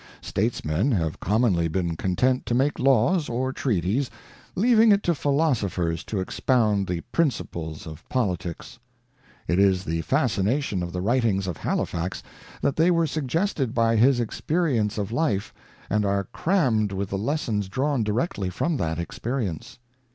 Statesmen 0.21 0.91
have 0.93 1.19
commonly 1.19 1.67
been 1.67 1.95
content 1.95 2.47
to 2.47 2.55
make 2.55 2.79
laws, 2.79 3.29
or 3.29 3.53
treaties, 3.53 4.09
leaving 4.55 4.91
it 4.91 5.03
to 5.03 5.13
philosophers 5.13 6.03
to 6.05 6.19
expound 6.19 6.87
the 6.87 7.01
principles 7.11 7.85
of 7.85 8.09
politics. 8.09 8.79
It 9.47 9.59
is 9.59 9.83
the 9.83 10.01
fascination 10.01 10.81
of 10.81 10.91
the 10.91 11.01
writings 11.01 11.45
of 11.45 11.57
Halifax 11.57 12.23
that 12.63 12.77
they 12.77 12.89
were 12.89 13.05
suggested 13.05 13.75
by 13.75 13.95
his 13.95 14.19
experience 14.19 14.97
of 14.97 15.11
life, 15.11 15.53
and 15.87 16.03
are 16.03 16.23
crammed 16.33 16.91
with 16.91 17.09
the 17.11 17.17
lessons 17.19 17.69
drawn 17.69 18.01
directly 18.03 18.49
from 18.49 18.77
that 18.77 18.97
experience. 18.97 19.77